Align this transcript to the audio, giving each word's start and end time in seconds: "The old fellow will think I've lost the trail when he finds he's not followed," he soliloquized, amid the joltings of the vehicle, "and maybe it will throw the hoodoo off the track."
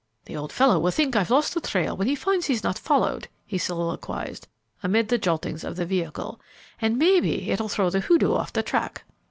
"The 0.25 0.35
old 0.35 0.51
fellow 0.51 0.79
will 0.79 0.89
think 0.89 1.15
I've 1.15 1.29
lost 1.29 1.53
the 1.53 1.61
trail 1.61 1.95
when 1.95 2.07
he 2.07 2.15
finds 2.15 2.47
he's 2.47 2.63
not 2.63 2.79
followed," 2.79 3.27
he 3.45 3.59
soliloquized, 3.59 4.47
amid 4.81 5.09
the 5.09 5.19
joltings 5.19 5.63
of 5.63 5.75
the 5.75 5.85
vehicle, 5.85 6.41
"and 6.81 6.97
maybe 6.97 7.51
it 7.51 7.61
will 7.61 7.69
throw 7.69 7.91
the 7.91 7.99
hoodoo 7.99 8.33
off 8.33 8.51
the 8.51 8.63
track." 8.63 9.03